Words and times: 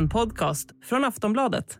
En 0.00 0.08
podcast 0.08 0.68
från 0.84 1.04
Aftonbladet. 1.04 1.78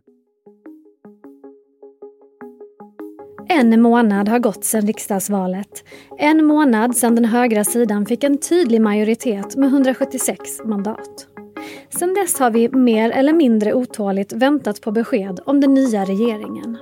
En 3.49 3.83
månad 3.83 4.29
har 4.29 4.39
gått 4.39 4.65
sedan 4.65 4.87
riksdagsvalet. 4.87 5.85
En 6.19 6.45
månad 6.45 6.97
sedan 6.97 7.15
den 7.15 7.25
högra 7.25 7.65
sidan 7.65 8.07
fick 8.07 8.25
en 8.25 8.39
tydlig 8.39 8.81
majoritet 8.81 9.57
med 9.57 9.69
176 9.69 10.41
mandat. 10.65 11.27
Sedan 11.91 12.15
dess 12.15 12.39
har 12.39 12.51
vi 12.51 12.69
mer 12.69 13.11
eller 13.11 13.33
mindre 13.33 13.75
otåligt 13.75 14.33
väntat 14.33 14.81
på 14.81 14.93
besked 14.93 15.41
om 15.47 15.61
den 15.61 15.75
nya 15.75 16.05
regeringen. 16.05 16.79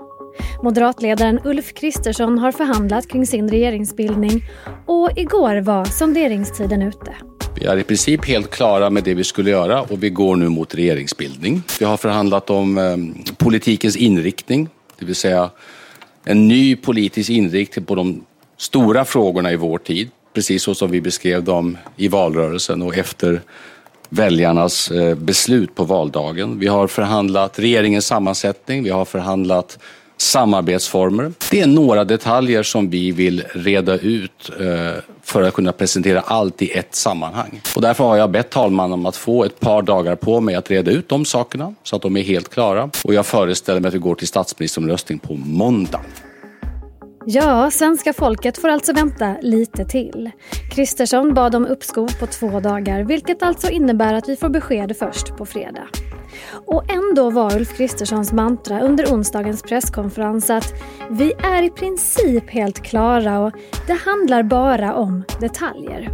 Moderatledaren 0.63 1.41
Ulf 1.45 1.75
Kristersson 1.75 2.39
har 2.39 2.53
förhandlat 2.53 3.09
kring 3.09 3.27
sin 3.27 3.49
regeringsbildning 3.49 4.43
och 4.87 5.11
igår 5.17 5.61
var 5.61 5.85
sonderingstiden 5.85 6.83
ute. 6.83 7.15
Vi 7.61 7.67
är 7.67 7.77
i 7.77 7.83
princip 7.83 8.25
helt 8.25 8.51
klara 8.51 8.91
med 8.91 9.05
det 9.05 9.15
vi 9.15 9.25
skulle 9.25 9.51
göra 9.51 9.83
och 9.83 10.03
vi 10.03 10.11
går 10.11 10.37
nu 10.37 10.49
mot 10.49 10.75
regeringsbildning. 10.75 11.63
Vi 11.79 11.85
har 11.85 11.97
förhandlat 11.97 12.51
om 12.51 12.79
eh, 12.79 12.97
politikens 13.37 13.97
inriktning, 13.97 14.69
det 14.99 15.05
vill 15.05 15.15
säga 15.15 15.51
en 16.25 16.49
ny 16.49 16.77
politisk 16.77 17.31
inriktning 17.31 17.85
på 17.85 17.95
de 17.95 18.25
stora 18.57 19.05
frågorna 19.05 19.53
i 19.53 19.57
vår 19.57 19.79
tid, 19.79 20.11
precis 20.35 20.63
så 20.63 20.75
som 20.75 20.91
vi 20.91 21.01
beskrev 21.01 21.45
dem 21.45 21.79
i 21.97 22.09
valrörelsen 22.09 22.83
och 22.83 22.97
efter 22.97 23.41
väljarnas 24.09 24.91
eh, 24.91 25.15
beslut 25.15 25.75
på 25.75 25.85
valdagen. 25.85 26.59
Vi 26.59 26.67
har 26.67 26.87
förhandlat 26.87 27.59
regeringens 27.59 28.07
sammansättning, 28.07 28.85
vi 28.85 28.91
har 28.91 29.05
förhandlat 29.05 29.79
samarbetsformer. 30.19 31.33
Det 31.51 31.61
är 31.61 31.67
några 31.67 32.05
detaljer 32.05 32.63
som 32.63 32.91
vi 32.91 33.11
vill 33.11 33.45
reda 33.53 33.99
ut 33.99 34.51
eh, 34.61 35.03
för 35.23 35.43
att 35.43 35.55
kunna 35.55 35.73
presentera 35.73 36.21
allt 36.21 36.63
i 36.63 36.71
ett 36.71 36.95
sammanhang. 36.95 37.61
Och 37.77 37.83
därför 37.83 38.05
har 38.05 38.17
jag 38.17 38.31
bett 38.31 38.51
talmannen 38.51 38.93
om 38.93 39.07
att 39.07 39.17
få 39.17 39.45
ett 39.45 39.61
par 39.61 39.83
dagar 39.83 40.17
på 40.17 40.41
mig 40.41 40.55
att 40.55 40.71
reda 40.71 40.91
ut 40.91 41.09
de 41.09 41.25
sakerna 41.25 41.75
så 41.83 41.97
att 41.97 42.03
de 42.03 42.17
är 42.17 42.23
helt 42.23 42.49
klara. 42.49 42.91
Och 43.05 43.15
jag 43.15 43.27
föreställer 43.27 43.81
mig 43.81 43.89
att 43.89 43.95
vi 43.95 43.99
går 43.99 44.15
till 44.15 44.29
statsministeromröstning 44.29 45.19
på 45.19 45.35
måndag. 45.35 46.01
Ja, 47.31 47.71
svenska 47.71 48.13
folket 48.13 48.59
får 48.59 48.69
alltså 48.69 48.93
vänta 48.93 49.37
lite 49.43 49.85
till. 49.85 50.31
Kristersson 50.71 51.35
bad 51.35 51.55
om 51.55 51.67
uppskov 51.67 52.09
på 52.21 52.27
två 52.27 52.61
dagar 52.61 53.03
vilket 53.03 53.43
alltså 53.43 53.71
innebär 53.71 54.15
att 54.15 54.29
vi 54.29 54.37
får 54.37 54.49
besked 54.49 54.97
först 54.99 55.37
på 55.37 55.47
fredag. 55.47 55.89
Och 56.67 56.93
ändå 56.93 57.31
var 57.31 57.57
Ulf 57.57 57.77
Kristerssons 57.77 58.33
mantra 58.33 58.81
under 58.81 59.07
onsdagens 59.07 59.63
presskonferens 59.63 60.51
att 60.51 60.75
vi 61.11 61.33
är 61.33 61.63
i 61.63 61.71
princip 61.71 62.51
helt 62.51 62.83
klara 62.83 63.41
och 63.41 63.53
det 63.87 63.99
handlar 64.05 64.43
bara 64.43 64.95
om 64.95 65.25
detaljer. 65.41 66.11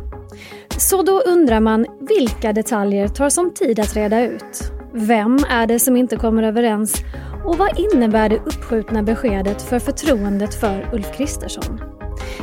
Så 0.79 1.03
då 1.03 1.21
undrar 1.21 1.61
man 1.61 1.87
vilka 2.19 2.53
detaljer 2.53 3.09
tar 3.09 3.29
som 3.29 3.55
tid 3.55 3.81
att 3.81 3.97
reda 3.97 4.23
ut? 4.23 4.73
Vem 4.97 5.39
är 5.49 5.67
det 5.67 5.79
som 5.79 5.97
inte 5.97 6.17
kommer 6.17 6.43
överens? 6.43 7.05
Och 7.45 7.59
vad 7.59 7.79
innebär 7.79 8.29
det 8.29 8.39
uppskjutna 8.39 9.03
beskedet 9.03 9.63
för 9.63 9.79
förtroendet 9.79 10.55
för 10.55 10.91
Ulf 10.93 11.17
Kristersson? 11.17 11.81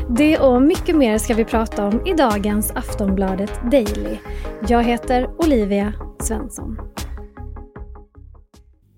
Det 0.10 0.40
och 0.40 0.62
mycket 0.62 0.96
mer 0.96 1.18
ska 1.18 1.34
vi 1.34 1.46
prata 1.46 1.86
om 1.86 2.08
i 2.08 2.14
dagens 2.14 2.72
Aftonbladet 2.72 3.72
Daily. 3.72 4.18
Jag 4.68 4.84
heter 4.84 5.28
Olivia 5.38 5.94
Svensson. 6.20 6.78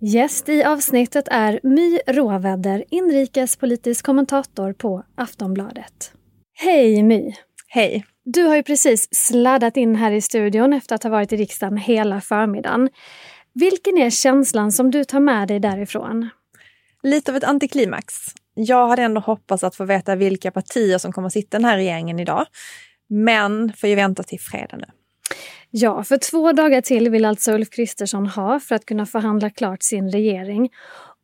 Gäst 0.02 0.50
i 0.50 0.64
avsnittet 0.64 1.28
är 1.32 1.60
My 1.64 2.00
Råväder, 2.08 2.84
inrikespolitisk 2.90 4.06
kommentator 4.06 4.74
på 4.74 5.04
Aftonbladet. 5.16 6.14
Hej 6.54 7.04
My! 7.04 7.34
Hej! 7.68 8.06
Du 8.26 8.44
har 8.44 8.56
ju 8.56 8.64
precis 8.64 9.08
sladdat 9.12 9.78
in 9.78 9.96
här 9.96 10.12
i 10.12 10.22
studion 10.22 10.74
efter 10.74 10.96
att 10.96 11.04
ha 11.04 11.10
varit 11.10 11.34
i 11.34 11.38
riksdagen 11.38 11.78
hela 11.78 12.22
förmiddagen. 12.22 12.90
Vilken 13.54 13.98
är 13.98 14.10
känslan 14.10 14.72
som 14.72 14.92
du 14.92 15.04
tar 15.04 15.20
med 15.20 15.48
dig 15.48 15.60
därifrån? 15.60 16.30
Lite 17.04 17.32
av 17.32 17.38
ett 17.38 17.44
antiklimax. 17.44 18.14
Jag 18.54 18.88
hade 18.88 19.02
ändå 19.02 19.22
hoppats 19.22 19.64
att 19.64 19.76
få 19.76 19.86
veta 19.86 20.16
vilka 20.16 20.52
partier 20.52 20.98
som 20.98 21.12
kommer 21.12 21.28
att 21.28 21.34
sitta 21.34 21.58
i 21.58 21.60
den 21.60 21.66
här 21.66 21.78
regeringen 21.78 22.20
idag. 22.20 22.46
Men 23.10 23.74
får 23.74 23.90
ju 23.90 23.96
vänta 23.96 24.24
till 24.24 24.40
fredag 24.40 24.78
nu. 24.78 24.86
Ja, 25.70 26.04
för 26.04 26.18
två 26.18 26.52
dagar 26.52 26.82
till 26.82 27.10
vill 27.10 27.26
alltså 27.26 27.52
Ulf 27.52 27.70
Kristersson 27.70 28.28
ha 28.28 28.60
för 28.60 28.76
att 28.76 28.86
kunna 28.86 29.06
förhandla 29.06 29.50
klart 29.50 29.84
sin 29.84 30.12
regering. 30.12 30.70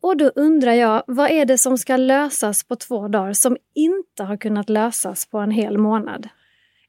Och 0.01 0.18
då 0.18 0.31
undrar 0.35 0.73
jag, 0.73 1.03
vad 1.07 1.31
är 1.31 1.45
det 1.45 1.57
som 1.57 1.78
ska 1.78 1.97
lösas 1.97 2.63
på 2.63 2.75
två 2.75 3.07
dagar 3.07 3.34
som 3.34 3.57
inte 3.75 4.23
har 4.23 4.38
kunnat 4.38 4.69
lösas 4.69 5.25
på 5.25 5.38
en 5.38 5.51
hel 5.51 5.78
månad? 5.78 6.29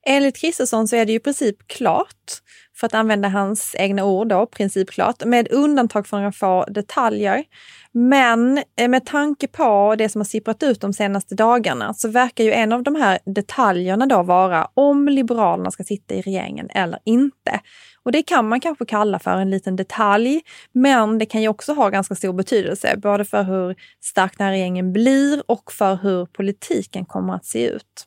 Enligt 0.07 0.37
Kristersson 0.37 0.89
så 0.89 0.97
är 0.97 1.07
det 1.07 1.13
ju 1.13 1.17
i 1.17 1.21
princip 1.21 1.69
klart, 1.69 2.41
för 2.77 2.87
att 2.87 2.95
använda 2.95 3.29
hans 3.29 3.75
egna 3.79 4.05
ord 4.05 4.29
då, 4.29 4.47
principklart, 4.47 5.25
med 5.25 5.53
undantag 5.53 6.07
för 6.07 6.17
några 6.17 6.33
få 6.33 6.65
detaljer. 6.65 7.45
Men 7.93 8.63
eh, 8.77 8.89
med 8.89 9.07
tanke 9.07 9.49
på 9.49 9.95
det 9.99 10.09
som 10.09 10.21
har 10.21 10.25
sipprat 10.25 10.63
ut 10.63 10.81
de 10.81 10.93
senaste 10.93 11.35
dagarna 11.35 11.95
så 11.95 12.09
verkar 12.09 12.45
ju 12.45 12.53
en 12.53 12.73
av 12.73 12.83
de 12.83 12.95
här 12.95 13.19
detaljerna 13.25 14.07
då 14.07 14.23
vara 14.23 14.69
om 14.75 15.09
Liberalerna 15.09 15.71
ska 15.71 15.85
sitta 15.85 16.15
i 16.15 16.23
regeringen 16.23 16.71
eller 16.71 16.99
inte. 17.05 17.61
Och 18.03 18.13
det 18.13 18.23
kan 18.23 18.49
man 18.49 18.61
kanske 18.61 18.85
kalla 18.85 19.19
för 19.19 19.31
en 19.31 19.51
liten 19.51 19.77
detalj, 19.77 20.41
men 20.73 21.19
det 21.19 21.27
kan 21.27 21.43
ju 21.43 21.49
också 21.49 21.73
ha 21.73 21.89
ganska 21.89 22.15
stor 22.15 22.33
betydelse, 22.33 22.97
både 22.97 23.25
för 23.25 23.43
hur 23.43 23.77
stark 24.01 24.39
den 24.39 24.45
här 24.45 24.53
regeringen 24.53 24.93
blir 24.93 25.43
och 25.47 25.73
för 25.73 25.97
hur 25.97 26.27
politiken 26.27 27.05
kommer 27.05 27.35
att 27.35 27.45
se 27.45 27.67
ut. 27.67 28.07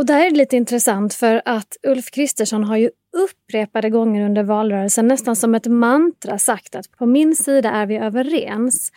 Och 0.00 0.06
där 0.06 0.26
är 0.26 0.30
det 0.30 0.36
lite 0.36 0.56
intressant 0.56 1.14
för 1.14 1.42
att 1.44 1.76
Ulf 1.82 2.10
Kristersson 2.10 2.64
har 2.64 2.76
ju 2.76 2.90
upprepade 3.16 3.90
gånger 3.90 4.26
under 4.26 4.42
valrörelsen 4.42 5.08
nästan 5.08 5.36
som 5.36 5.54
ett 5.54 5.66
mantra 5.66 6.38
sagt 6.38 6.74
att 6.74 6.90
på 6.98 7.06
min 7.06 7.36
sida 7.36 7.70
är 7.70 7.86
vi 7.86 7.96
överens. 7.96 8.92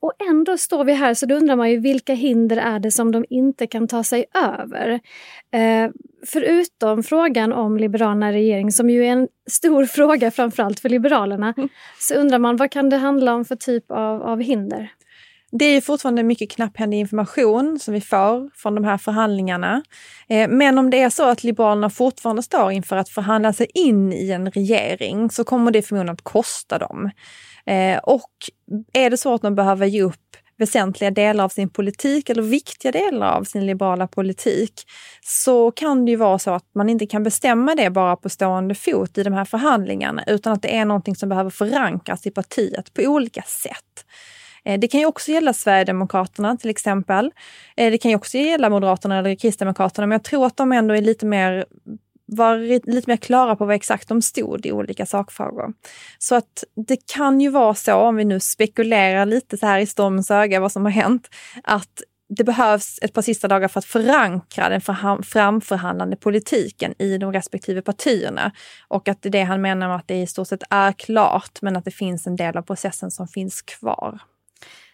Och 0.00 0.12
ändå 0.30 0.58
står 0.58 0.84
vi 0.84 0.92
här 0.92 1.14
så 1.14 1.26
då 1.26 1.34
undrar 1.34 1.56
man 1.56 1.70
ju 1.70 1.78
vilka 1.80 2.14
hinder 2.14 2.56
är 2.56 2.78
det 2.78 2.90
som 2.90 3.12
de 3.12 3.24
inte 3.30 3.66
kan 3.66 3.88
ta 3.88 4.04
sig 4.04 4.24
över? 4.34 5.00
Eh, 5.52 5.90
förutom 6.26 7.02
frågan 7.02 7.52
om 7.52 7.76
Liberalerna 7.76 8.32
regering 8.32 8.72
som 8.72 8.90
ju 8.90 9.04
är 9.04 9.12
en 9.12 9.28
stor 9.50 9.84
fråga 9.84 10.30
framförallt 10.30 10.80
för 10.80 10.88
Liberalerna 10.88 11.54
mm. 11.56 11.68
så 11.98 12.14
undrar 12.14 12.38
man 12.38 12.56
vad 12.56 12.70
kan 12.70 12.90
det 12.90 12.96
handla 12.96 13.34
om 13.34 13.44
för 13.44 13.56
typ 13.56 13.90
av, 13.90 14.22
av 14.22 14.40
hinder? 14.40 14.90
Det 15.52 15.64
är 15.64 15.80
fortfarande 15.80 16.22
mycket 16.22 16.50
knapphändig 16.50 16.98
information 16.98 17.78
som 17.78 17.94
vi 17.94 18.00
får 18.00 18.50
från 18.56 18.74
de 18.74 18.84
här 18.84 18.98
förhandlingarna. 18.98 19.82
Eh, 20.28 20.48
men 20.48 20.78
om 20.78 20.90
det 20.90 21.00
är 21.00 21.10
så 21.10 21.28
att 21.28 21.44
Liberalerna 21.44 21.90
fortfarande 21.90 22.42
står 22.42 22.72
inför 22.72 22.96
att 22.96 23.08
förhandla 23.08 23.52
sig 23.52 23.66
in 23.74 24.12
i 24.12 24.30
en 24.30 24.50
regering 24.50 25.30
så 25.30 25.44
kommer 25.44 25.70
det 25.70 25.82
förmodligen 25.82 26.14
att 26.14 26.22
kosta 26.22 26.78
dem. 26.78 27.10
Eh, 27.66 27.98
och 27.98 28.30
är 28.92 29.10
det 29.10 29.16
så 29.16 29.34
att 29.34 29.42
de 29.42 29.54
behöver 29.54 29.86
ge 29.86 30.02
upp 30.02 30.36
väsentliga 30.60 31.10
delar 31.10 31.44
av 31.44 31.48
sin 31.48 31.70
politik 31.70 32.30
eller 32.30 32.42
viktiga 32.42 32.92
delar 32.92 33.32
av 33.32 33.44
sin 33.44 33.66
liberala 33.66 34.06
politik 34.06 34.72
så 35.20 35.70
kan 35.70 36.04
det 36.04 36.10
ju 36.10 36.16
vara 36.16 36.38
så 36.38 36.50
att 36.50 36.64
man 36.74 36.88
inte 36.88 37.06
kan 37.06 37.22
bestämma 37.22 37.74
det 37.74 37.90
bara 37.90 38.16
på 38.16 38.28
stående 38.28 38.74
fot 38.74 39.18
i 39.18 39.22
de 39.22 39.32
här 39.32 39.44
förhandlingarna 39.44 40.24
utan 40.26 40.52
att 40.52 40.62
det 40.62 40.76
är 40.76 40.84
någonting 40.84 41.16
som 41.16 41.28
behöver 41.28 41.50
förankras 41.50 42.26
i 42.26 42.30
partiet 42.30 42.94
på 42.94 43.02
olika 43.02 43.42
sätt. 43.42 44.04
Eh, 44.64 44.80
det 44.80 44.88
kan 44.88 45.00
ju 45.00 45.06
också 45.06 45.32
gälla 45.32 45.52
Sverigedemokraterna 45.52 46.56
till 46.56 46.70
exempel. 46.70 47.30
Eh, 47.76 47.90
det 47.90 47.98
kan 47.98 48.10
ju 48.10 48.16
också 48.16 48.38
gälla 48.38 48.70
Moderaterna 48.70 49.18
eller 49.18 49.34
Kristdemokraterna, 49.34 50.06
men 50.06 50.16
jag 50.16 50.24
tror 50.24 50.46
att 50.46 50.56
de 50.56 50.72
ändå 50.72 50.94
är 50.94 51.02
lite 51.02 51.26
mer 51.26 51.64
var 52.32 52.58
lite 52.90 53.10
mer 53.10 53.16
klara 53.16 53.56
på 53.56 53.66
vad 53.66 53.74
exakt 53.76 54.08
de 54.08 54.22
stod 54.22 54.66
i 54.66 54.72
olika 54.72 55.06
sakfrågor. 55.06 55.72
Så 56.18 56.34
att 56.34 56.64
det 56.86 57.12
kan 57.14 57.40
ju 57.40 57.48
vara 57.48 57.74
så, 57.74 57.94
om 57.94 58.16
vi 58.16 58.24
nu 58.24 58.40
spekulerar 58.40 59.26
lite 59.26 59.56
så 59.58 59.66
här 59.66 59.78
i 59.78 59.86
stormens 59.86 60.30
öga 60.30 60.60
vad 60.60 60.72
som 60.72 60.84
har 60.84 60.92
hänt, 60.92 61.28
att 61.64 62.02
det 62.36 62.44
behövs 62.44 62.98
ett 63.02 63.12
par 63.12 63.22
sista 63.22 63.48
dagar 63.48 63.68
för 63.68 63.78
att 63.78 63.84
förankra 63.84 64.68
den 64.68 64.80
framförhandlande 65.22 66.16
politiken 66.16 66.94
i 66.98 67.18
de 67.18 67.32
respektive 67.32 67.82
partierna. 67.82 68.52
Och 68.88 69.08
att 69.08 69.22
det 69.22 69.28
är 69.28 69.30
det 69.30 69.42
han 69.42 69.60
menar 69.60 69.88
med 69.88 69.96
att 69.96 70.08
det 70.08 70.22
i 70.22 70.26
stort 70.26 70.48
sett 70.48 70.62
är 70.70 70.92
klart, 70.92 71.62
men 71.62 71.76
att 71.76 71.84
det 71.84 71.90
finns 71.90 72.26
en 72.26 72.36
del 72.36 72.56
av 72.56 72.62
processen 72.62 73.10
som 73.10 73.28
finns 73.28 73.62
kvar 73.62 74.20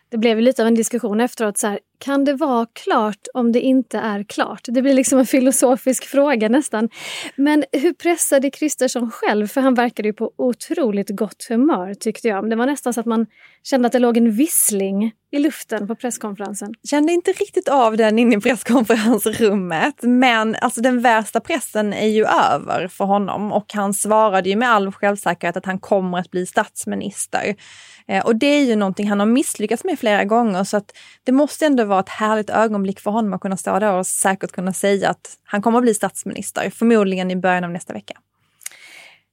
det 0.08 0.18
blev 0.18 0.40
lite 0.40 0.62
av 0.62 0.68
en 0.68 0.74
diskussion 0.74 1.20
efteråt. 1.20 1.58
Så 1.58 1.66
här, 1.66 1.78
kan 1.98 2.24
det 2.24 2.34
vara 2.34 2.66
klart 2.72 3.26
om 3.34 3.52
det 3.52 3.60
inte 3.60 3.98
är 3.98 4.22
klart? 4.22 4.60
Det 4.64 4.82
blir 4.82 4.94
liksom 4.94 5.18
en 5.18 5.26
filosofisk 5.26 6.04
fråga 6.04 6.48
nästan. 6.48 6.88
Men 7.36 7.64
hur 7.72 7.92
pressade 7.92 8.50
Kristersson 8.50 9.10
själv? 9.10 9.46
För 9.46 9.60
han 9.60 9.74
verkade 9.74 10.08
ju 10.08 10.12
på 10.12 10.32
otroligt 10.36 11.10
gott 11.10 11.46
humör 11.48 11.94
tyckte 11.94 12.28
jag. 12.28 12.50
Det 12.50 12.56
var 12.56 12.66
nästan 12.66 12.94
så 12.94 13.00
att 13.00 13.06
man 13.06 13.26
kände 13.62 13.86
att 13.86 13.92
det 13.92 13.98
låg 13.98 14.16
en 14.16 14.32
vissling 14.32 15.12
i 15.32 15.38
luften 15.38 15.86
på 15.88 15.94
presskonferensen. 15.94 16.74
Kände 16.90 17.12
inte 17.12 17.32
riktigt 17.32 17.68
av 17.68 17.96
den 17.96 18.18
inne 18.18 18.36
i 18.36 18.40
presskonferensrummet. 18.40 19.94
Men 20.02 20.56
alltså 20.60 20.80
den 20.80 21.00
värsta 21.00 21.40
pressen 21.40 21.92
är 21.92 22.06
ju 22.06 22.24
över 22.24 22.88
för 22.88 23.04
honom 23.04 23.52
och 23.52 23.72
han 23.74 23.94
svarade 23.94 24.48
ju 24.48 24.56
med 24.56 24.70
all 24.70 24.92
självsäkerhet 24.92 25.56
att 25.56 25.66
han 25.66 25.78
kommer 25.78 26.18
att 26.18 26.30
bli 26.30 26.46
statsminister. 26.46 27.56
Eh, 28.08 28.26
och 28.26 28.36
det 28.36 28.46
är 28.46 28.64
ju 28.64 28.76
någonting 28.76 29.08
han 29.08 29.20
har 29.20 29.26
misslyckats 29.26 29.84
med 29.84 29.98
flera 29.98 30.24
gånger 30.24 30.64
så 30.64 30.76
att 30.76 30.92
det 31.24 31.32
måste 31.32 31.66
ändå 31.66 31.84
vara 31.86 32.00
ett 32.00 32.08
härligt 32.08 32.50
ögonblick 32.50 33.00
för 33.00 33.10
honom 33.10 33.32
att 33.32 33.40
kunna 33.40 33.56
stå 33.56 33.78
där 33.78 33.92
och 33.92 34.06
säkert 34.06 34.52
kunna 34.52 34.72
säga 34.72 35.10
att 35.10 35.38
han 35.44 35.62
kommer 35.62 35.78
att 35.78 35.84
bli 35.84 35.94
statsminister, 35.94 36.70
förmodligen 36.70 37.30
i 37.30 37.36
början 37.36 37.64
av 37.64 37.70
nästa 37.70 37.92
vecka. 37.92 38.14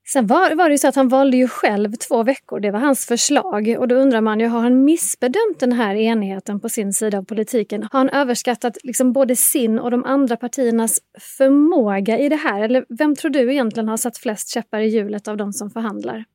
Sen 0.06 0.28
var, 0.28 0.56
var 0.56 0.70
det 0.70 0.74
ju 0.74 0.78
så 0.78 0.88
att 0.88 0.96
han 0.96 1.08
valde 1.08 1.38
ju 1.38 1.48
själv 1.48 1.94
två 1.94 2.24
veckor, 2.24 2.60
det 2.60 2.72
var 2.72 2.80
hans 2.80 3.06
förslag. 3.06 3.76
Och 3.80 3.88
då 3.88 3.96
undrar 3.96 4.22
man 4.22 4.40
ju, 4.40 4.48
har 4.48 4.62
han 4.62 4.84
missbedömt 4.84 5.60
den 5.60 5.72
här 5.72 5.96
enigheten 5.96 6.60
på 6.60 6.70
sin 6.70 6.94
sida 6.94 7.18
av 7.18 7.24
politiken? 7.24 7.84
Har 7.92 8.00
han 8.00 8.10
överskattat 8.10 8.78
liksom 8.84 9.14
både 9.14 9.36
sin 9.36 9.80
och 9.80 9.92
de 9.92 10.04
andra 10.04 10.38
partiernas 10.38 11.00
förmåga 11.38 12.20
i 12.20 12.30
det 12.30 12.36
här? 12.36 12.62
Eller 12.62 12.86
vem 12.90 13.16
tror 13.16 13.32
du 13.32 13.52
egentligen 13.52 13.88
har 13.90 13.98
satt 13.98 14.18
flest 14.18 14.50
käppar 14.50 14.80
i 14.80 14.88
hjulet 14.88 15.28
av 15.28 15.38
de 15.38 15.54
som 15.54 15.70
förhandlar? 15.70 16.26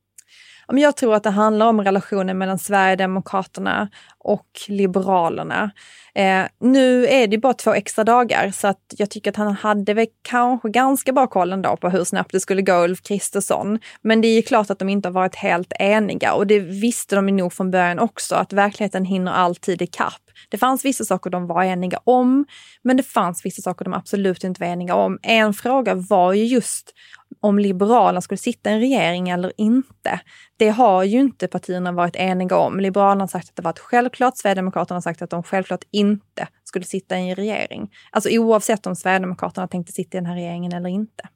Jag 0.72 0.96
tror 0.96 1.14
att 1.14 1.22
det 1.22 1.30
handlar 1.30 1.66
om 1.66 1.80
relationen 1.80 2.38
mellan 2.38 2.58
Sverigedemokraterna 2.58 3.88
och 4.18 4.46
Liberalerna. 4.68 5.70
Eh, 6.14 6.44
nu 6.60 7.06
är 7.06 7.26
det 7.26 7.38
bara 7.38 7.54
två 7.54 7.74
extra 7.74 8.04
dagar 8.04 8.50
så 8.50 8.68
att 8.68 8.94
jag 8.96 9.10
tycker 9.10 9.30
att 9.30 9.36
han 9.36 9.54
hade 9.54 9.94
väl 9.94 10.06
kanske 10.22 10.68
ganska 10.68 11.12
bra 11.12 11.26
koll 11.26 11.52
ändå 11.52 11.76
på 11.76 11.88
hur 11.88 12.04
snabbt 12.04 12.32
det 12.32 12.40
skulle 12.40 12.62
gå 12.62 12.84
Ulf 12.84 13.02
Kristersson. 13.02 13.78
Men 14.02 14.20
det 14.20 14.28
är 14.28 14.36
ju 14.36 14.42
klart 14.42 14.70
att 14.70 14.78
de 14.78 14.88
inte 14.88 15.08
har 15.08 15.12
varit 15.12 15.34
helt 15.34 15.72
eniga 15.78 16.32
och 16.32 16.46
det 16.46 16.58
visste 16.58 17.16
de 17.16 17.26
nog 17.26 17.52
från 17.52 17.70
början 17.70 17.98
också 17.98 18.34
att 18.34 18.52
verkligheten 18.52 19.04
hinner 19.04 19.32
alltid 19.32 19.82
ikapp. 19.82 20.22
Det 20.48 20.58
fanns 20.58 20.84
vissa 20.84 21.04
saker 21.04 21.30
de 21.30 21.46
var 21.46 21.64
eniga 21.64 22.00
om, 22.04 22.46
men 22.82 22.96
det 22.96 23.02
fanns 23.02 23.44
vissa 23.44 23.62
saker 23.62 23.84
de 23.84 23.94
absolut 23.94 24.44
inte 24.44 24.60
var 24.60 24.68
eniga 24.68 24.94
om. 24.94 25.18
En 25.22 25.54
fråga 25.54 25.94
var 25.94 26.32
ju 26.32 26.44
just 26.44 26.94
om 27.40 27.58
Liberalerna 27.58 28.20
skulle 28.20 28.38
sitta 28.38 28.70
i 28.70 28.72
en 28.72 28.80
regering 28.80 29.28
eller 29.28 29.52
inte. 29.56 30.20
Det 30.56 30.68
har 30.68 31.04
ju 31.04 31.20
inte 31.20 31.48
partierna 31.48 31.92
varit 31.92 32.16
eniga 32.16 32.56
om. 32.56 32.80
Liberalerna 32.80 33.22
har 33.22 33.28
sagt 33.28 33.48
att 33.48 33.56
det 33.56 33.62
var 33.62 33.70
ett 33.70 33.78
självklart, 33.78 34.36
Sverigedemokraterna 34.36 34.96
har 34.96 35.02
sagt 35.02 35.22
att 35.22 35.30
de 35.30 35.42
självklart 35.42 35.84
inte 35.90 36.48
skulle 36.64 36.84
sitta 36.84 37.18
i 37.18 37.30
en 37.30 37.34
regering. 37.34 37.90
Alltså 38.10 38.30
oavsett 38.30 38.86
om 38.86 38.96
Sverigedemokraterna 38.96 39.68
tänkte 39.68 39.92
sitta 39.92 40.18
i 40.18 40.20
den 40.20 40.26
här 40.26 40.34
regeringen 40.34 40.72
eller 40.72 40.88
inte. 40.88 41.28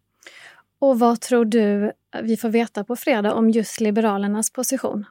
Och 0.81 0.99
vad 0.99 1.21
tror 1.21 1.45
du 1.45 1.93
vi 2.23 2.37
får 2.37 2.49
veta 2.49 2.85
på 2.85 2.97
fredag 2.97 3.35
om 3.35 3.51
just 3.51 3.81
Liberalernas 3.81 4.53
position? 4.53 5.05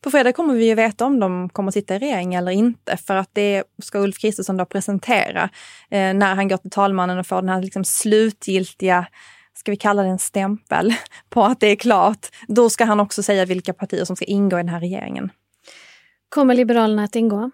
På 0.00 0.10
fredag 0.10 0.32
kommer 0.32 0.54
vi 0.54 0.66
ju 0.66 0.74
veta 0.74 1.04
om 1.04 1.20
de 1.20 1.48
kommer 1.48 1.68
att 1.68 1.74
sitta 1.74 1.96
i 1.96 1.98
regering 1.98 2.34
eller 2.34 2.52
inte 2.52 2.96
för 2.96 3.16
att 3.16 3.30
det 3.32 3.64
ska 3.82 3.98
Ulf 3.98 4.18
Kristersson 4.18 4.56
då 4.56 4.64
presentera 4.64 5.42
eh, 5.90 6.14
när 6.14 6.34
han 6.34 6.48
går 6.48 6.56
till 6.56 6.70
talmannen 6.70 7.18
och 7.18 7.26
får 7.26 7.36
den 7.36 7.48
här 7.48 7.62
liksom 7.62 7.84
slutgiltiga 7.84 9.06
ska 9.62 9.72
vi 9.72 9.76
kalla 9.76 10.02
det 10.02 10.08
en 10.08 10.18
stämpel 10.18 10.94
på 11.30 11.44
att 11.44 11.60
det 11.60 11.66
är 11.66 11.76
klart. 11.76 12.26
Då 12.48 12.70
ska 12.70 12.84
han 12.84 13.00
också 13.00 13.22
säga 13.22 13.44
vilka 13.44 13.72
partier 13.72 14.04
som 14.04 14.16
ska 14.16 14.24
ingå 14.24 14.56
i 14.56 14.62
den 14.62 14.68
här 14.68 14.80
regeringen. 14.80 15.30
Kommer 16.28 16.54
Liberalerna 16.54 17.04
att 17.04 17.16
ingå? 17.16 17.50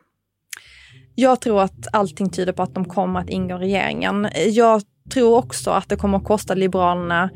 Jag 1.14 1.40
tror 1.40 1.62
att 1.62 1.86
allting 1.92 2.30
tyder 2.30 2.52
på 2.52 2.62
att 2.62 2.74
de 2.74 2.84
kommer 2.84 3.20
att 3.20 3.28
ingå 3.28 3.56
i 3.56 3.58
regeringen. 3.58 4.28
Jag 4.46 4.82
tror 5.12 5.36
också 5.38 5.70
att 5.70 5.88
det 5.88 5.96
kommer 5.96 6.18
att 6.18 6.24
kosta 6.24 6.54
Liberalerna 6.54 7.30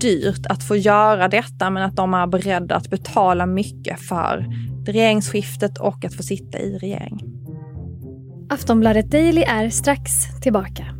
dyrt 0.00 0.46
att 0.46 0.68
få 0.68 0.76
göra 0.76 1.28
detta, 1.28 1.70
men 1.70 1.82
att 1.82 1.96
de 1.96 2.14
är 2.14 2.26
beredda 2.26 2.76
att 2.76 2.90
betala 2.90 3.46
mycket 3.46 4.00
för 4.00 4.46
regeringsskiftet 4.86 5.78
och 5.78 6.04
att 6.04 6.14
få 6.14 6.22
sitta 6.22 6.58
i 6.58 6.78
regering. 6.78 7.20
Aftonbladet 8.50 9.10
Daily 9.10 9.42
är 9.42 9.70
strax 9.70 10.10
tillbaka. 10.42 10.99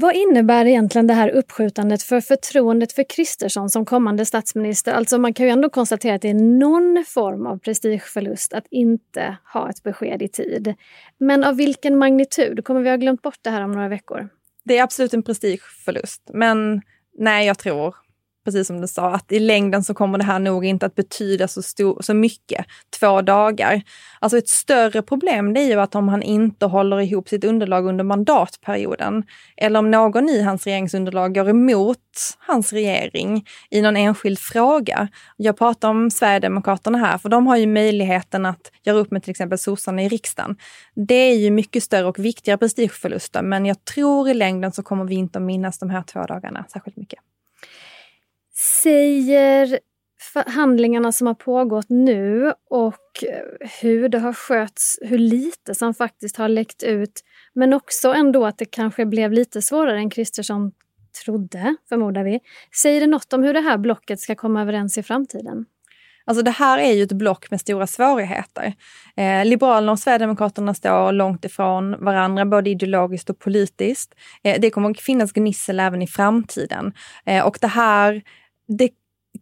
Vad 0.00 0.14
innebär 0.14 0.66
egentligen 0.66 1.06
det 1.06 1.14
här 1.14 1.28
uppskjutandet 1.28 2.02
för 2.02 2.20
förtroendet 2.20 2.92
för 2.92 3.04
Kristersson 3.08 3.70
som 3.70 3.84
kommande 3.84 4.26
statsminister? 4.26 4.92
Alltså 4.92 5.18
man 5.18 5.34
kan 5.34 5.46
ju 5.46 5.52
ändå 5.52 5.70
konstatera 5.70 6.14
att 6.14 6.22
det 6.22 6.30
är 6.30 6.58
någon 6.58 7.04
form 7.08 7.46
av 7.46 7.58
prestigeförlust 7.58 8.52
att 8.52 8.66
inte 8.70 9.36
ha 9.52 9.70
ett 9.70 9.82
besked 9.82 10.22
i 10.22 10.28
tid. 10.28 10.74
Men 11.18 11.44
av 11.44 11.56
vilken 11.56 11.98
magnitud? 11.98 12.64
Kommer 12.64 12.80
vi 12.80 12.90
ha 12.90 12.96
glömt 12.96 13.22
bort 13.22 13.38
det 13.42 13.50
här 13.50 13.64
om 13.64 13.72
några 13.72 13.88
veckor? 13.88 14.28
Det 14.64 14.78
är 14.78 14.82
absolut 14.82 15.14
en 15.14 15.22
prestigeförlust, 15.22 16.22
men 16.32 16.82
nej, 17.18 17.46
jag 17.46 17.58
tror 17.58 17.94
precis 18.44 18.66
som 18.66 18.80
du 18.80 18.86
sa, 18.86 19.10
att 19.10 19.32
i 19.32 19.38
längden 19.38 19.84
så 19.84 19.94
kommer 19.94 20.18
det 20.18 20.24
här 20.24 20.38
nog 20.38 20.64
inte 20.64 20.86
att 20.86 20.94
betyda 20.94 21.48
så, 21.48 21.62
stor, 21.62 22.02
så 22.02 22.14
mycket, 22.14 22.66
två 23.00 23.22
dagar. 23.22 23.82
Alltså 24.20 24.38
ett 24.38 24.48
större 24.48 25.02
problem 25.02 25.54
det 25.54 25.60
är 25.60 25.66
ju 25.66 25.80
att 25.80 25.94
om 25.94 26.08
han 26.08 26.22
inte 26.22 26.66
håller 26.66 27.00
ihop 27.00 27.28
sitt 27.28 27.44
underlag 27.44 27.86
under 27.86 28.04
mandatperioden, 28.04 29.22
eller 29.56 29.78
om 29.78 29.90
någon 29.90 30.28
i 30.28 30.42
hans 30.42 30.64
regeringsunderlag 30.64 31.34
går 31.34 31.48
emot 31.48 31.98
hans 32.38 32.72
regering 32.72 33.46
i 33.70 33.82
någon 33.82 33.96
enskild 33.96 34.38
fråga. 34.38 35.08
Jag 35.36 35.58
pratar 35.58 35.88
om 35.88 36.10
Sverigedemokraterna 36.10 36.98
här, 36.98 37.18
för 37.18 37.28
de 37.28 37.46
har 37.46 37.56
ju 37.56 37.66
möjligheten 37.66 38.46
att 38.46 38.72
göra 38.82 38.96
upp 38.96 39.10
med 39.10 39.22
till 39.22 39.30
exempel 39.30 39.58
sossarna 39.58 40.02
i 40.02 40.08
riksdagen. 40.08 40.56
Det 40.94 41.14
är 41.14 41.36
ju 41.36 41.50
mycket 41.50 41.82
större 41.82 42.06
och 42.06 42.18
viktigare 42.18 42.58
prestigeförluster, 42.58 43.42
men 43.42 43.66
jag 43.66 43.84
tror 43.84 44.28
i 44.28 44.34
längden 44.34 44.72
så 44.72 44.82
kommer 44.82 45.04
vi 45.04 45.14
inte 45.14 45.38
att 45.38 45.44
minnas 45.44 45.78
de 45.78 45.90
här 45.90 46.02
två 46.02 46.22
dagarna 46.22 46.64
särskilt 46.68 46.96
mycket. 46.96 47.18
Säger 48.82 49.78
handlingarna 50.46 51.12
som 51.12 51.26
har 51.26 51.34
pågått 51.34 51.88
nu 51.88 52.52
och 52.70 53.24
eh, 53.28 53.68
hur 53.80 54.08
det 54.08 54.18
har 54.18 54.32
skötts, 54.32 54.98
hur 55.02 55.18
lite 55.18 55.74
som 55.74 55.94
faktiskt 55.94 56.36
har 56.36 56.48
läckt 56.48 56.82
ut, 56.82 57.20
men 57.54 57.72
också 57.72 58.12
ändå 58.12 58.46
att 58.46 58.58
det 58.58 58.64
kanske 58.64 59.06
blev 59.06 59.32
lite 59.32 59.62
svårare 59.62 59.98
än 59.98 60.10
Kristersson 60.10 60.72
trodde, 61.24 61.76
förmodar 61.88 62.24
vi. 62.24 62.40
Säger 62.82 63.00
det 63.00 63.06
något 63.06 63.32
om 63.32 63.42
hur 63.42 63.54
det 63.54 63.60
här 63.60 63.78
blocket 63.78 64.20
ska 64.20 64.34
komma 64.34 64.62
överens 64.62 64.98
i 64.98 65.02
framtiden? 65.02 65.66
Alltså 66.24 66.42
det 66.42 66.50
här 66.50 66.78
är 66.78 66.92
ju 66.92 67.02
ett 67.02 67.12
block 67.12 67.50
med 67.50 67.60
stora 67.60 67.86
svårigheter. 67.86 68.74
Eh, 69.16 69.44
Liberalerna 69.44 69.92
och 69.92 69.98
Sverigedemokraterna 69.98 70.74
står 70.74 71.12
långt 71.12 71.44
ifrån 71.44 72.04
varandra, 72.04 72.46
både 72.46 72.70
ideologiskt 72.70 73.30
och 73.30 73.38
politiskt. 73.38 74.14
Eh, 74.42 74.60
det 74.60 74.70
kommer 74.70 74.90
att 74.90 75.00
finnas 75.00 75.32
gnissel 75.32 75.80
även 75.80 76.02
i 76.02 76.06
framtiden. 76.06 76.92
Eh, 77.26 77.46
och 77.46 77.58
det 77.60 77.66
här 77.66 78.22
det, 78.78 78.90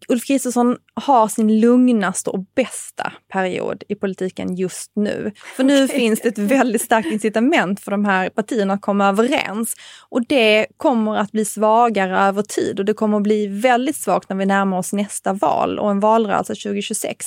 Ulf 0.09 0.25
Kristersson 0.25 0.77
har 0.95 1.29
sin 1.29 1.61
lugnaste 1.61 2.31
och 2.31 2.45
bästa 2.55 3.13
period 3.33 3.83
i 3.89 3.95
politiken 3.95 4.57
just 4.57 4.93
nu. 4.95 5.33
För 5.57 5.65
nu 5.65 5.85
okay. 5.85 5.99
finns 5.99 6.21
det 6.21 6.29
ett 6.29 6.39
väldigt 6.39 6.83
starkt 6.83 7.07
incitament 7.07 7.81
för 7.81 7.91
de 7.91 8.05
här 8.05 8.29
partierna 8.31 8.75
att 8.75 8.81
komma 8.81 9.09
överens. 9.09 9.75
Och 10.09 10.27
det 10.27 10.67
kommer 10.77 11.17
att 11.17 11.33
bli 11.33 11.45
svagare 11.45 12.19
över 12.19 12.43
tid 12.43 12.79
och 12.79 12.85
det 12.85 12.95
kommer 12.95 13.17
att 13.17 13.23
bli 13.23 13.47
väldigt 13.47 13.97
svagt 13.97 14.29
när 14.29 14.37
vi 14.37 14.47
närmar 14.47 14.79
oss 14.79 14.93
nästa 14.93 15.33
val 15.33 15.79
och 15.79 15.91
en 15.91 16.01
valrörelse 16.01 16.55
2026. 16.55 17.27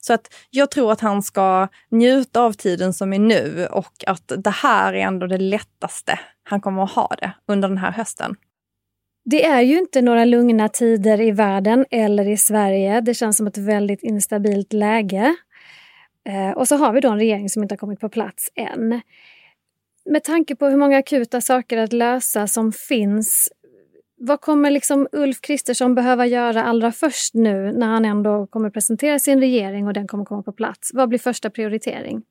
Så 0.00 0.12
att 0.12 0.34
jag 0.50 0.70
tror 0.70 0.92
att 0.92 1.00
han 1.00 1.22
ska 1.22 1.68
njuta 1.90 2.40
av 2.40 2.52
tiden 2.52 2.92
som 2.92 3.12
är 3.12 3.18
nu 3.18 3.68
och 3.70 4.04
att 4.06 4.32
det 4.36 4.50
här 4.50 4.92
är 4.92 5.00
ändå 5.00 5.26
det 5.26 5.38
lättaste 5.38 6.18
han 6.42 6.60
kommer 6.60 6.82
att 6.82 6.92
ha 6.92 7.14
det 7.18 7.32
under 7.48 7.68
den 7.68 7.78
här 7.78 7.92
hösten. 7.92 8.36
Det 9.30 9.44
är 9.44 9.60
ju 9.60 9.78
inte 9.78 10.02
några 10.02 10.24
lugna 10.24 10.68
tider 10.68 11.20
i 11.20 11.30
världen 11.30 11.84
eller 11.90 12.28
i 12.28 12.36
Sverige. 12.36 13.00
Det 13.00 13.14
känns 13.14 13.36
som 13.36 13.46
ett 13.46 13.58
väldigt 13.58 14.02
instabilt 14.02 14.72
läge. 14.72 15.36
Eh, 16.28 16.50
och 16.50 16.68
så 16.68 16.76
har 16.76 16.92
vi 16.92 17.00
då 17.00 17.10
en 17.10 17.18
regering 17.18 17.48
som 17.48 17.62
inte 17.62 17.72
har 17.72 17.78
kommit 17.78 18.00
på 18.00 18.08
plats 18.08 18.50
än. 18.54 19.00
Med 20.04 20.24
tanke 20.24 20.56
på 20.56 20.66
hur 20.66 20.76
många 20.76 20.98
akuta 20.98 21.40
saker 21.40 21.76
att 21.76 21.92
lösa 21.92 22.46
som 22.46 22.72
finns, 22.72 23.52
vad 24.16 24.40
kommer 24.40 24.70
liksom 24.70 25.08
Ulf 25.12 25.40
Kristersson 25.40 25.94
behöva 25.94 26.26
göra 26.26 26.64
allra 26.64 26.92
först 26.92 27.34
nu 27.34 27.72
när 27.72 27.86
han 27.86 28.04
ändå 28.04 28.46
kommer 28.46 28.70
presentera 28.70 29.18
sin 29.18 29.40
regering 29.40 29.86
och 29.86 29.92
den 29.92 30.06
kommer 30.06 30.24
komma 30.24 30.42
på 30.42 30.52
plats? 30.52 30.90
Vad 30.94 31.08
blir 31.08 31.18
första 31.18 31.50
prioritering? 31.50 32.22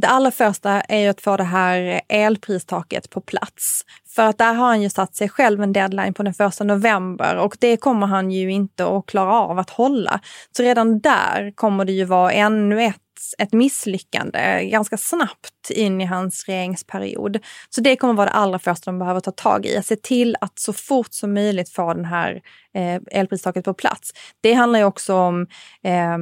Det 0.00 0.08
allra 0.08 0.30
första 0.30 0.80
är 0.80 0.98
ju 0.98 1.08
att 1.08 1.20
få 1.20 1.36
det 1.36 1.44
här 1.44 2.00
elpristaket 2.08 3.10
på 3.10 3.20
plats. 3.20 3.84
För 4.14 4.22
att 4.22 4.38
där 4.38 4.54
har 4.54 4.66
han 4.66 4.82
ju 4.82 4.90
satt 4.90 5.16
sig 5.16 5.28
själv 5.28 5.62
en 5.62 5.72
deadline 5.72 6.14
på 6.14 6.22
den 6.22 6.34
första 6.34 6.64
november 6.64 7.36
och 7.36 7.56
det 7.60 7.76
kommer 7.76 8.06
han 8.06 8.30
ju 8.30 8.52
inte 8.52 8.86
att 8.86 9.06
klara 9.06 9.32
av 9.32 9.58
att 9.58 9.70
hålla. 9.70 10.20
Så 10.56 10.62
redan 10.62 11.00
där 11.00 11.52
kommer 11.54 11.84
det 11.84 11.92
ju 11.92 12.04
vara 12.04 12.32
ännu 12.32 12.82
ett 12.82 12.96
ett 13.38 13.52
misslyckande 13.52 14.68
ganska 14.70 14.96
snabbt 14.96 15.70
in 15.70 16.00
i 16.00 16.04
hans 16.04 16.44
regeringsperiod. 16.48 17.38
Så 17.70 17.80
det 17.80 17.96
kommer 17.96 18.14
vara 18.14 18.26
det 18.26 18.32
allra 18.32 18.58
första 18.58 18.90
de 18.90 18.98
behöver 18.98 19.20
ta 19.20 19.30
tag 19.30 19.66
i. 19.66 19.76
Att 19.76 19.86
se 19.86 19.96
till 19.96 20.36
att 20.40 20.58
så 20.58 20.72
fort 20.72 21.12
som 21.12 21.34
möjligt 21.34 21.70
få 21.70 21.94
den 21.94 22.04
här 22.04 22.40
eh, 22.74 23.20
elpristaket 23.20 23.64
på 23.64 23.74
plats. 23.74 24.12
Det 24.40 24.52
handlar 24.52 24.78
ju 24.78 24.84
också 24.84 25.14
om 25.14 25.46
eh, 25.82 26.18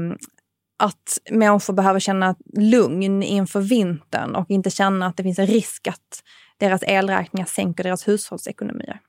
att 0.77 1.19
människor 1.31 1.75
behöver 1.75 2.01
känna 2.01 2.35
lugn 2.59 3.23
inför 3.23 3.61
vintern 3.61 4.35
och 4.35 4.51
inte 4.51 4.71
känna 4.71 5.07
att 5.07 5.17
det 5.17 5.23
finns 5.23 5.39
en 5.39 5.47
risk 5.47 5.87
att 5.87 6.23
deras 6.59 6.83
elräkningar 6.83 7.47
sänker 7.47 7.85
deras 7.85 8.09
hushållsekonomier. 8.09 9.01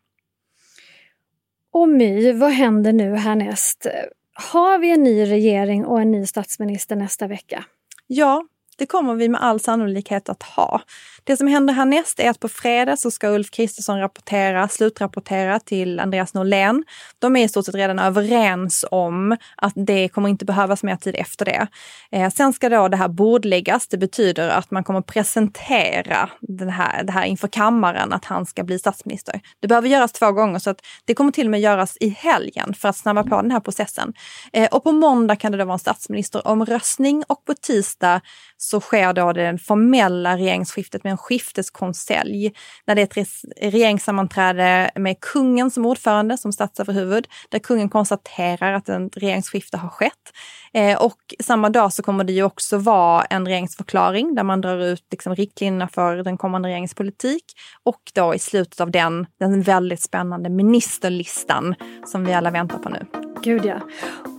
Och 1.72 1.90
My, 1.90 2.32
vad 2.32 2.52
händer 2.52 2.94
nu 2.94 3.16
härnäst? 3.16 3.88
Har 4.34 4.78
vi 4.80 4.92
en 4.92 5.04
ny 5.04 5.26
regering 5.26 5.86
och 5.86 6.02
en 6.02 6.12
ny 6.12 6.26
statsminister 6.26 6.96
nästa 6.96 7.28
vecka? 7.28 7.66
Ja, 8.08 8.48
det 8.78 8.86
kommer 8.86 9.16
vi 9.16 9.30
med 9.30 9.42
all 9.44 9.60
sannolikhet 9.60 10.30
att 10.30 10.44
ha. 10.44 10.82
Det 11.28 11.38
som 11.38 11.48
händer 11.48 11.74
härnäst 11.74 12.20
är 12.20 12.30
att 12.30 12.40
på 12.40 12.50
fredag 12.50 12.98
så 12.98 13.12
ska 13.12 13.30
Ulf 13.30 13.52
Kristersson 13.52 14.00
rapportera, 14.00 14.68
slutrapportera 14.68 15.60
till 15.60 16.00
Andreas 16.00 16.34
Norlén. 16.34 16.84
De 17.20 17.36
är 17.36 17.46
i 17.46 17.50
stort 17.50 17.66
sett 17.66 17.76
redan 17.76 18.00
överens 18.00 18.86
om 18.92 19.38
att 19.56 19.74
det 19.76 20.10
kommer 20.10 20.30
inte 20.30 20.46
behövas 20.46 20.84
mer 20.84 20.96
tid 20.96 21.16
efter 21.16 21.46
det. 21.46 21.68
Eh, 22.12 22.30
sen 22.30 22.54
ska 22.54 22.70
då 22.70 22.88
det 22.88 22.98
här 22.98 23.08
bordläggas. 23.08 23.88
Det 23.88 23.98
betyder 23.98 24.50
att 24.50 24.72
man 24.72 24.84
kommer 24.84 25.02
presentera 25.02 26.30
det 26.42 26.72
här, 26.72 27.04
det 27.04 27.12
här 27.12 27.26
inför 27.26 27.48
kammaren, 27.48 28.14
att 28.14 28.26
han 28.26 28.46
ska 28.46 28.64
bli 28.64 28.80
statsminister. 28.80 29.42
Det 29.60 29.68
behöver 29.68 29.88
göras 29.88 30.12
två 30.12 30.32
gånger 30.32 30.60
så 30.60 30.70
att 30.70 30.82
det 31.06 31.14
kommer 31.14 31.32
till 31.32 31.48
och 31.48 31.52
med 31.52 31.62
göras 31.62 31.98
i 32.00 32.10
helgen 32.10 32.74
för 32.74 32.90
att 32.90 32.98
snabba 32.98 33.24
på 33.24 33.42
den 33.42 33.52
här 33.52 33.60
processen. 33.60 34.14
Eh, 34.54 34.68
och 34.72 34.84
på 34.84 34.92
måndag 34.92 35.36
kan 35.36 35.52
det 35.52 35.58
då 35.58 35.66
vara 35.66 35.74
en 35.74 35.80
statsministeromröstning 35.80 37.24
och 37.28 37.46
på 37.46 37.54
tisdag 37.54 38.22
så 38.70 38.80
sker 38.80 39.14
då 39.14 39.34
det 39.34 39.58
formella 39.58 40.38
regeringsskiftet 40.38 41.04
med 41.04 41.12
en 41.12 41.18
skifteskonselj. 41.18 42.54
När 42.86 42.96
det 42.96 43.18
är 43.18 43.22
ett 43.22 43.28
regeringssammanträde 43.62 44.92
med 44.96 45.20
kungen 45.20 45.72
som 45.72 45.86
ordförande, 45.86 46.38
som 46.38 46.52
statsöverhuvud, 46.52 47.28
där 47.50 47.60
kungen 47.60 47.90
konstaterar 47.90 48.74
att 48.74 48.90
ett 48.90 49.18
regeringsskifte 49.18 49.78
har 49.78 49.90
skett. 49.90 50.34
Eh, 50.74 51.02
och 51.02 51.36
samma 51.40 51.70
dag 51.70 51.94
så 51.94 52.04
kommer 52.04 52.24
det 52.24 52.34
ju 52.34 52.44
också 52.44 52.78
vara 52.78 53.24
en 53.24 53.46
regeringsförklaring 53.46 54.36
där 54.36 54.44
man 54.44 54.62
drar 54.62 54.78
ut 54.78 55.04
liksom 55.12 55.36
riktlinjerna 55.36 55.88
för 55.88 56.16
den 56.16 56.38
kommande 56.38 56.70
regeringspolitik. 56.70 57.44
Och 57.84 58.02
då 58.14 58.36
i 58.36 58.40
slutet 58.40 58.80
av 58.80 58.92
den, 58.92 59.26
den 59.40 59.62
väldigt 59.62 60.02
spännande 60.02 60.50
ministerlistan 60.50 61.76
som 62.06 62.26
vi 62.26 62.34
alla 62.34 62.52
väntar 62.52 62.78
på 62.78 62.90
nu. 62.90 63.17
Gud 63.42 63.66
ja. 63.66 63.80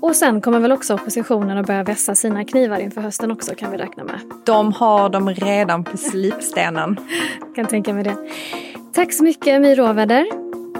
Och 0.00 0.16
sen 0.16 0.40
kommer 0.40 0.60
väl 0.60 0.72
också 0.72 0.94
oppositionen 0.94 1.58
att 1.58 1.66
börja 1.66 1.82
vässa 1.82 2.14
sina 2.14 2.44
knivar 2.44 2.78
inför 2.78 3.00
hösten 3.00 3.30
också 3.30 3.54
kan 3.54 3.70
vi 3.70 3.78
räkna 3.78 4.04
med. 4.04 4.20
De 4.44 4.72
har 4.72 5.08
dem 5.08 5.30
redan 5.30 5.84
på 5.84 5.96
slipstenen. 5.96 7.00
kan 7.54 7.66
tänka 7.66 7.92
mig 7.94 8.04
det. 8.04 8.16
Tack 8.92 9.12
så 9.12 9.24
mycket 9.24 9.60
My 9.60 9.74
Råväder. 9.74 10.26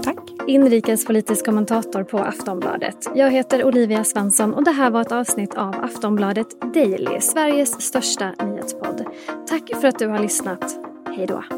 Tack. 0.03 0.19
Inrikespolitisk 0.47 1.45
kommentator 1.45 2.05
på 2.05 2.19
Aftonbladet. 2.19 3.11
Jag 3.15 3.31
heter 3.31 3.65
Olivia 3.65 4.05
Svensson 4.05 4.55
och 4.55 4.65
det 4.65 4.71
här 4.71 4.91
var 4.91 5.01
ett 5.01 5.13
avsnitt 5.13 5.55
av 5.55 5.75
Aftonbladet 5.85 6.75
Daily, 6.75 7.21
Sveriges 7.21 7.83
största 7.83 8.33
nyhetspodd. 8.45 9.05
Tack 9.49 9.81
för 9.81 9.89
att 9.89 9.99
du 9.99 10.09
har 10.09 10.19
lyssnat. 10.19 10.77
Hej 11.17 11.27
då. 11.27 11.58